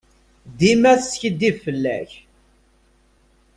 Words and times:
Dima 0.59 0.93
teskidib 1.01 1.55
fell-ak. 1.63 2.11